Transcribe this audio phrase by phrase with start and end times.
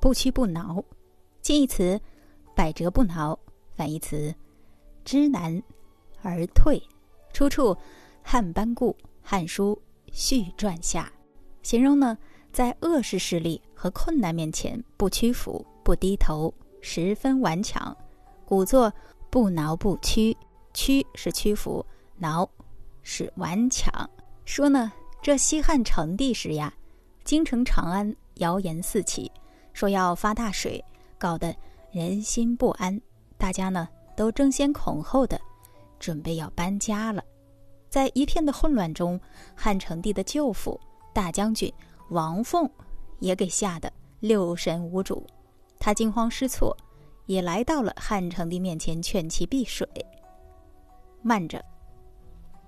[0.00, 0.84] 不屈不挠，
[1.40, 1.98] 近义词
[2.54, 3.38] 百折不挠，
[3.74, 4.34] 反义词
[5.04, 5.62] 知难
[6.22, 6.82] 而退。
[7.32, 7.74] 出处
[8.22, 9.80] 汉班固《汉书·
[10.12, 11.10] 续传》下，
[11.62, 12.18] 形容呢
[12.52, 16.52] 在恶势势力和困难面前不屈服、不低头，
[16.82, 17.96] 十分顽强。
[18.44, 18.92] 古作
[19.30, 20.36] 不挠不屈，
[20.74, 21.84] 屈是屈服，
[22.18, 22.46] 挠
[23.02, 23.90] 是顽强。
[24.44, 24.92] 说呢，
[25.22, 26.74] 这西汉成帝时呀，
[27.22, 29.30] 京城长安谣言四起。
[29.72, 30.84] 说要发大水，
[31.16, 31.54] 搞得
[31.92, 33.00] 人心不安，
[33.38, 35.40] 大家呢都争先恐后的
[36.00, 37.22] 准备要搬家了。
[37.88, 39.18] 在一片的混乱中，
[39.54, 40.78] 汉成帝的舅父
[41.14, 41.72] 大将军
[42.10, 42.68] 王凤
[43.20, 45.24] 也给吓得六神无主，
[45.78, 46.76] 他惊慌失措，
[47.26, 49.88] 也来到了汉成帝面前劝其避水。
[51.22, 51.64] 慢着，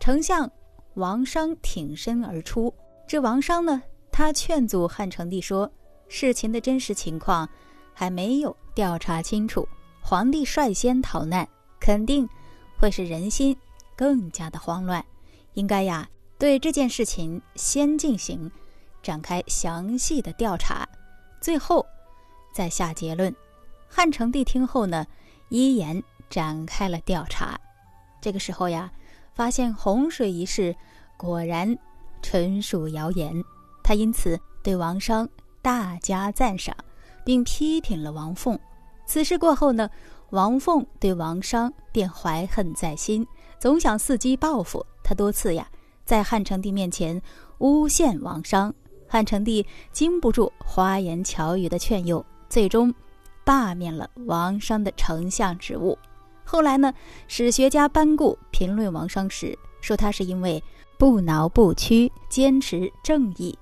[0.00, 0.50] 丞相
[0.94, 2.74] 王商挺身而出。
[3.06, 5.70] 这王商呢，他劝阻汉成帝说。
[6.12, 7.48] 事情的真实情况
[7.94, 9.68] 还没有调查清楚，
[10.02, 12.28] 皇帝率先逃难，肯定
[12.76, 13.56] 会使人心
[13.96, 15.04] 更加的慌乱。
[15.52, 18.50] 应该呀，对这件事情先进行
[19.00, 20.84] 展开详细的调查，
[21.40, 21.86] 最后
[22.52, 23.32] 再下结论。
[23.88, 25.06] 汉成帝听后呢，
[25.48, 27.56] 依言展开了调查。
[28.20, 28.90] 这个时候呀，
[29.40, 30.76] 发现洪水一事
[31.16, 31.74] 果然
[32.20, 33.42] 纯属谣言，
[33.82, 35.26] 他因此对王商。
[35.62, 36.76] 大加赞赏，
[37.24, 38.58] 并批评了王凤。
[39.06, 39.88] 此事过后呢，
[40.28, 43.26] 王凤对王商便怀恨在心，
[43.58, 44.84] 总想伺机报复。
[45.02, 45.66] 他多次呀，
[46.04, 47.18] 在汉成帝面前
[47.60, 48.70] 诬陷王商。
[49.08, 52.94] 汉成帝经不住花言巧语的劝诱，最终
[53.42, 55.96] 罢免了王商的丞相职务。
[56.50, 56.92] 后来呢，
[57.28, 60.60] 史学家班固评论王商时说，他是因为
[60.98, 63.56] 不挠不屈，坚持正义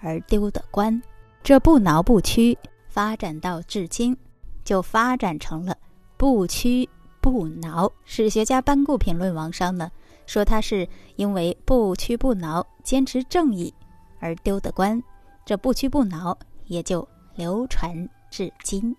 [0.00, 1.02] 而丢的官。
[1.42, 4.16] 这不挠不屈发展到至今，
[4.64, 5.76] 就发展成了
[6.16, 6.88] 不屈
[7.20, 7.90] 不挠。
[8.04, 9.90] 史学家班固评论王商呢，
[10.24, 13.74] 说他是因为不屈不挠、坚持正义
[14.20, 15.02] 而丢的官，
[15.44, 18.94] 这不屈不挠也就流传至今。